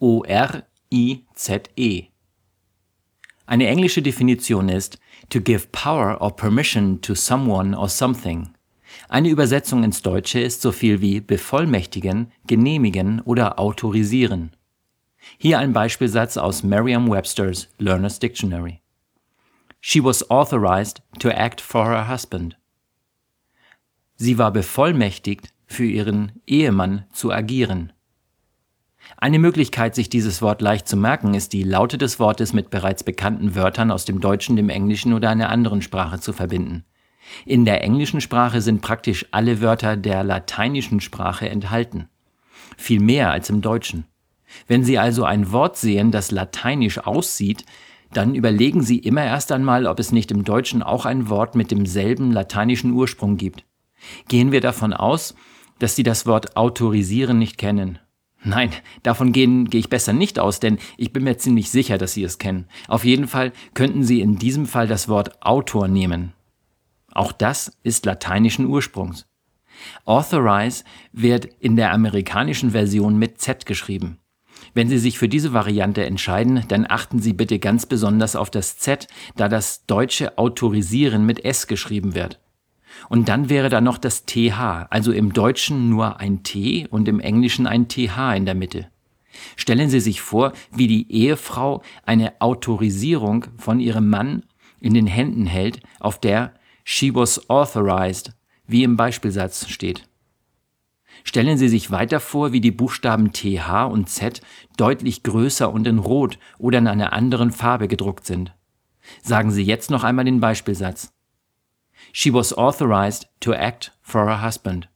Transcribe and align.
A-U-T-H-O-R-I-Z-E. 0.00 0.66
Eine 3.46 3.68
englische 3.68 4.02
Definition 4.02 4.68
ist 4.68 4.98
to 5.30 5.40
give 5.40 5.68
power 5.72 6.20
or 6.20 6.34
permission 6.34 7.00
to 7.00 7.14
someone 7.14 7.74
or 7.76 7.88
something. 7.88 8.50
Eine 9.08 9.28
Übersetzung 9.28 9.84
ins 9.84 10.02
Deutsche 10.02 10.40
ist 10.40 10.62
so 10.62 10.72
viel 10.72 11.00
wie 11.00 11.20
bevollmächtigen, 11.20 12.32
genehmigen 12.46 13.20
oder 13.20 13.58
autorisieren. 13.58 14.50
Hier 15.38 15.58
ein 15.58 15.72
Beispielsatz 15.72 16.36
aus 16.36 16.62
Merriam-Webster's 16.62 17.68
Learner's 17.78 18.18
Dictionary. 18.18 18.80
She 19.80 20.02
was 20.02 20.28
authorized 20.30 21.02
to 21.20 21.28
act 21.30 21.60
for 21.60 21.86
her 21.86 22.08
husband. 22.08 22.58
Sie 24.16 24.38
war 24.38 24.50
bevollmächtigt, 24.50 25.52
für 25.66 25.84
ihren 25.84 26.40
Ehemann 26.46 27.06
zu 27.12 27.32
agieren. 27.32 27.92
Eine 29.18 29.38
Möglichkeit, 29.38 29.94
sich 29.94 30.10
dieses 30.10 30.42
Wort 30.42 30.60
leicht 30.60 30.88
zu 30.88 30.96
merken, 30.96 31.34
ist 31.34 31.52
die 31.52 31.62
Laute 31.62 31.96
des 31.98 32.18
Wortes 32.18 32.52
mit 32.52 32.70
bereits 32.70 33.02
bekannten 33.02 33.54
Wörtern 33.54 33.90
aus 33.90 34.04
dem 34.04 34.20
Deutschen, 34.20 34.56
dem 34.56 34.68
Englischen 34.68 35.12
oder 35.12 35.30
einer 35.30 35.48
anderen 35.48 35.80
Sprache 35.80 36.20
zu 36.20 36.32
verbinden. 36.32 36.84
In 37.44 37.64
der 37.64 37.82
englischen 37.82 38.20
Sprache 38.20 38.60
sind 38.60 38.82
praktisch 38.82 39.26
alle 39.30 39.60
Wörter 39.60 39.96
der 39.96 40.22
lateinischen 40.22 41.00
Sprache 41.00 41.48
enthalten. 41.48 42.08
Viel 42.76 43.00
mehr 43.00 43.30
als 43.30 43.50
im 43.50 43.62
Deutschen. 43.62 44.04
Wenn 44.68 44.84
Sie 44.84 44.98
also 44.98 45.24
ein 45.24 45.50
Wort 45.50 45.76
sehen, 45.76 46.12
das 46.12 46.30
lateinisch 46.30 46.98
aussieht, 46.98 47.64
dann 48.12 48.34
überlegen 48.34 48.82
Sie 48.82 48.98
immer 48.98 49.24
erst 49.24 49.50
einmal, 49.50 49.86
ob 49.86 49.98
es 49.98 50.12
nicht 50.12 50.30
im 50.30 50.44
Deutschen 50.44 50.82
auch 50.82 51.04
ein 51.04 51.28
Wort 51.28 51.56
mit 51.56 51.70
demselben 51.70 52.32
lateinischen 52.32 52.92
Ursprung 52.92 53.36
gibt. 53.36 53.64
Gehen 54.28 54.52
wir 54.52 54.60
davon 54.60 54.92
aus, 54.92 55.34
dass 55.78 55.96
Sie 55.96 56.04
das 56.04 56.26
Wort 56.26 56.56
autorisieren 56.56 57.38
nicht 57.38 57.58
kennen 57.58 57.98
Nein, 58.46 58.70
davon 59.02 59.32
gehe 59.32 59.66
ich 59.72 59.90
besser 59.90 60.12
nicht 60.12 60.38
aus, 60.38 60.60
denn 60.60 60.78
ich 60.96 61.12
bin 61.12 61.24
mir 61.24 61.36
ziemlich 61.36 61.68
sicher, 61.68 61.98
dass 61.98 62.12
Sie 62.12 62.22
es 62.22 62.38
kennen. 62.38 62.68
Auf 62.86 63.04
jeden 63.04 63.26
Fall 63.26 63.52
könnten 63.74 64.04
Sie 64.04 64.20
in 64.20 64.38
diesem 64.38 64.66
Fall 64.66 64.86
das 64.86 65.08
Wort 65.08 65.42
Autor 65.42 65.88
nehmen. 65.88 66.32
Auch 67.10 67.32
das 67.32 67.76
ist 67.82 68.06
lateinischen 68.06 68.66
Ursprungs. 68.66 69.26
Authorize 70.04 70.84
wird 71.12 71.46
in 71.58 71.74
der 71.74 71.92
amerikanischen 71.92 72.70
Version 72.70 73.18
mit 73.18 73.40
Z 73.40 73.66
geschrieben. 73.66 74.20
Wenn 74.74 74.88
Sie 74.88 74.98
sich 74.98 75.18
für 75.18 75.28
diese 75.28 75.52
Variante 75.52 76.04
entscheiden, 76.06 76.62
dann 76.68 76.86
achten 76.88 77.18
Sie 77.18 77.32
bitte 77.32 77.58
ganz 77.58 77.84
besonders 77.84 78.36
auf 78.36 78.50
das 78.50 78.78
Z, 78.78 79.08
da 79.34 79.48
das 79.48 79.86
deutsche 79.86 80.38
Autorisieren 80.38 81.26
mit 81.26 81.44
S 81.44 81.66
geschrieben 81.66 82.14
wird. 82.14 82.38
Und 83.08 83.28
dann 83.28 83.48
wäre 83.48 83.68
da 83.68 83.80
noch 83.80 83.98
das 83.98 84.24
TH, 84.26 84.86
also 84.90 85.12
im 85.12 85.32
Deutschen 85.32 85.88
nur 85.88 86.18
ein 86.18 86.42
T 86.42 86.86
und 86.88 87.08
im 87.08 87.20
Englischen 87.20 87.66
ein 87.66 87.88
TH 87.88 88.34
in 88.36 88.46
der 88.46 88.54
Mitte. 88.54 88.88
Stellen 89.56 89.90
Sie 89.90 90.00
sich 90.00 90.20
vor, 90.20 90.52
wie 90.72 90.86
die 90.86 91.10
Ehefrau 91.12 91.82
eine 92.04 92.40
Autorisierung 92.40 93.46
von 93.58 93.80
ihrem 93.80 94.08
Mann 94.08 94.44
in 94.80 94.94
den 94.94 95.06
Händen 95.06 95.46
hält, 95.46 95.80
auf 96.00 96.20
der 96.20 96.54
she 96.84 97.14
was 97.14 97.50
authorized, 97.50 98.32
wie 98.66 98.82
im 98.82 98.96
Beispielsatz 98.96 99.68
steht. 99.68 100.08
Stellen 101.24 101.58
Sie 101.58 101.68
sich 101.68 101.90
weiter 101.90 102.20
vor, 102.20 102.52
wie 102.52 102.60
die 102.60 102.70
Buchstaben 102.70 103.32
TH 103.32 103.86
und 103.90 104.08
Z 104.08 104.40
deutlich 104.76 105.22
größer 105.22 105.72
und 105.72 105.86
in 105.86 105.98
Rot 105.98 106.38
oder 106.58 106.78
in 106.78 106.86
einer 106.86 107.12
anderen 107.12 107.50
Farbe 107.50 107.88
gedruckt 107.88 108.26
sind. 108.26 108.54
Sagen 109.22 109.50
Sie 109.50 109.62
jetzt 109.62 109.90
noch 109.90 110.04
einmal 110.04 110.24
den 110.24 110.40
Beispielsatz. 110.40 111.15
She 112.12 112.32
was 112.32 112.56
authorized 112.56 113.26
to 113.40 113.52
act 113.52 113.92
for 114.02 114.26
her 114.26 114.42
husband. 114.42 114.88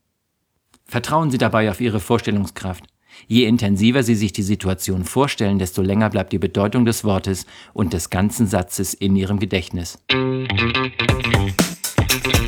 Vertrauen 0.85 1.31
Sie 1.31 1.37
dabei 1.37 1.69
auf 1.69 1.79
Ihre 1.79 1.99
Vorstellungskraft. 1.99 2.85
Je 3.27 3.45
intensiver 3.45 4.03
Sie 4.03 4.15
sich 4.15 4.33
die 4.33 4.43
Situation 4.43 5.05
vorstellen, 5.05 5.59
desto 5.59 5.81
länger 5.81 6.09
bleibt 6.09 6.33
die 6.33 6.39
Bedeutung 6.39 6.85
des 6.85 7.03
Wortes 7.03 7.45
und 7.73 7.93
des 7.93 8.09
ganzen 8.09 8.47
Satzes 8.47 8.93
in 8.93 9.15
Ihrem 9.15 9.39
Gedächtnis. 9.39 9.99